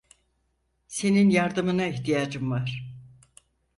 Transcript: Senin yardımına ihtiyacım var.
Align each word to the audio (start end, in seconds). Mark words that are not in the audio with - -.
Senin 0.87 1.29
yardımına 1.29 1.85
ihtiyacım 1.85 2.51
var. 2.51 2.93